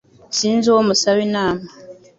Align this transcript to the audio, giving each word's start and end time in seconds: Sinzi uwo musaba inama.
Sinzi 0.37 0.65
uwo 0.71 0.81
musaba 0.89 1.19
inama. 1.27 1.63